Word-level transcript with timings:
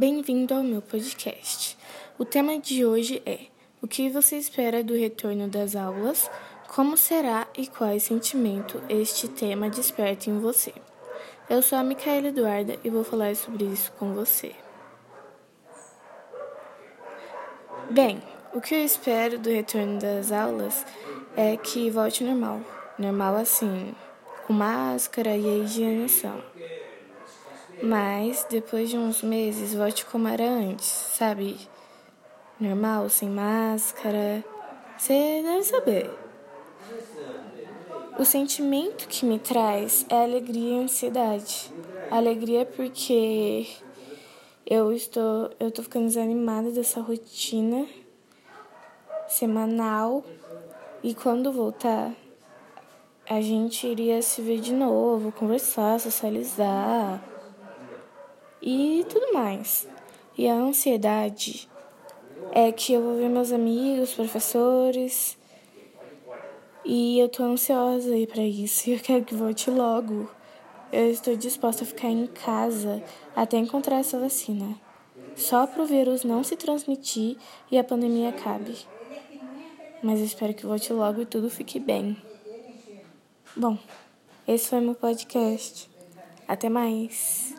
Bem-vindo 0.00 0.54
ao 0.54 0.62
meu 0.62 0.80
podcast. 0.80 1.76
O 2.16 2.24
tema 2.24 2.56
de 2.60 2.86
hoje 2.86 3.20
é: 3.26 3.46
O 3.82 3.88
que 3.88 4.08
você 4.08 4.36
espera 4.36 4.84
do 4.84 4.94
retorno 4.94 5.48
das 5.48 5.74
aulas? 5.74 6.30
Como 6.68 6.96
será 6.96 7.48
e 7.58 7.66
quais 7.66 8.04
sentimentos 8.04 8.80
este 8.88 9.26
tema 9.26 9.68
desperta 9.68 10.30
em 10.30 10.38
você? 10.38 10.72
Eu 11.50 11.60
sou 11.62 11.76
a 11.76 11.82
Micaela 11.82 12.28
Eduarda 12.28 12.78
e 12.84 12.90
vou 12.90 13.02
falar 13.02 13.34
sobre 13.34 13.64
isso 13.64 13.90
com 13.98 14.14
você. 14.14 14.54
Bem, 17.90 18.22
o 18.54 18.60
que 18.60 18.76
eu 18.76 18.84
espero 18.84 19.36
do 19.36 19.50
retorno 19.50 19.98
das 19.98 20.30
aulas 20.30 20.86
é 21.36 21.56
que 21.56 21.90
volte 21.90 22.22
normal. 22.22 22.60
Normal 22.96 23.34
assim, 23.34 23.92
com 24.46 24.52
máscara 24.52 25.34
e 25.36 25.64
higienização. 25.64 26.40
Mas 27.82 28.44
depois 28.50 28.90
de 28.90 28.98
uns 28.98 29.22
meses 29.22 29.74
volte 29.74 30.04
como 30.04 30.26
era 30.26 30.44
antes, 30.44 30.86
sabe? 30.86 31.56
Normal, 32.58 33.08
sem 33.08 33.30
máscara. 33.30 34.44
Você 34.96 35.42
deve 35.44 35.62
saber. 35.62 36.10
O 38.18 38.24
sentimento 38.24 39.06
que 39.06 39.24
me 39.24 39.38
traz 39.38 40.04
é 40.08 40.24
alegria 40.24 40.80
e 40.80 40.82
ansiedade. 40.82 41.72
Alegria 42.10 42.66
porque 42.66 43.68
eu 44.66 44.92
estou, 44.92 45.50
eu 45.60 45.70
tô 45.70 45.84
ficando 45.84 46.06
desanimada 46.06 46.72
dessa 46.72 47.00
rotina 47.00 47.86
semanal 49.28 50.24
e 51.02 51.14
quando 51.14 51.52
voltar 51.52 52.12
a 53.30 53.40
gente 53.40 53.86
iria 53.86 54.20
se 54.20 54.40
ver 54.42 54.58
de 54.58 54.72
novo, 54.72 55.30
conversar, 55.30 56.00
socializar 56.00 57.22
e 58.62 59.04
tudo 59.08 59.32
mais. 59.32 59.88
E 60.36 60.48
a 60.48 60.54
ansiedade 60.54 61.68
é 62.52 62.70
que 62.72 62.92
eu 62.92 63.02
vou 63.02 63.16
ver 63.16 63.28
meus 63.28 63.52
amigos, 63.52 64.14
professores, 64.14 65.38
e 66.84 67.18
eu 67.18 67.28
tô 67.28 67.42
ansiosa 67.42 68.14
aí 68.14 68.26
para 68.26 68.42
isso 68.42 68.88
e 68.88 68.94
eu 68.96 69.00
quero 69.00 69.24
que 69.24 69.34
volte 69.34 69.70
logo. 69.70 70.30
Eu 70.90 71.10
estou 71.10 71.36
disposta 71.36 71.84
a 71.84 71.86
ficar 71.86 72.08
em 72.08 72.26
casa 72.26 73.02
até 73.36 73.58
encontrar 73.58 73.98
essa 73.98 74.18
vacina, 74.18 74.74
só 75.36 75.66
para 75.66 75.82
o 75.82 75.86
vírus 75.86 76.24
não 76.24 76.42
se 76.42 76.56
transmitir 76.56 77.36
e 77.70 77.78
a 77.78 77.84
pandemia 77.84 78.30
acabe. 78.30 78.74
Mas 80.02 80.20
eu 80.20 80.24
espero 80.24 80.54
que 80.54 80.64
volte 80.64 80.90
logo 80.92 81.20
e 81.20 81.26
tudo 81.26 81.50
fique 81.50 81.78
bem. 81.78 82.16
Bom, 83.54 83.76
esse 84.46 84.68
foi 84.68 84.80
meu 84.80 84.94
podcast. 84.94 85.90
Até 86.46 86.70
mais. 86.70 87.54